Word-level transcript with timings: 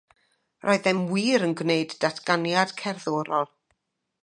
Roeddem 0.67 1.01
wir 1.17 1.45
yn 1.47 1.53
gwneud 1.59 1.95
datganiad 2.05 2.75
cerddorol. 2.83 3.49